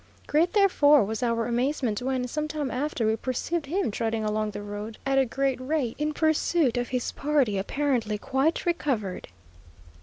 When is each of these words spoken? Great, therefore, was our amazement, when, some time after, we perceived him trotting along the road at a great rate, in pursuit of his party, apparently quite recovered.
Great, 0.25 0.53
therefore, 0.53 1.03
was 1.03 1.21
our 1.21 1.45
amazement, 1.45 2.01
when, 2.01 2.27
some 2.27 2.47
time 2.47 2.71
after, 2.71 3.05
we 3.05 3.15
perceived 3.15 3.67
him 3.67 3.91
trotting 3.91 4.23
along 4.23 4.49
the 4.49 4.63
road 4.63 4.97
at 5.05 5.19
a 5.19 5.27
great 5.27 5.59
rate, 5.61 5.93
in 5.99 6.11
pursuit 6.11 6.75
of 6.75 6.87
his 6.87 7.11
party, 7.11 7.55
apparently 7.55 8.17
quite 8.17 8.65
recovered. 8.65 9.27